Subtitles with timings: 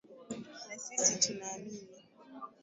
[0.67, 1.89] na sisi tunaamini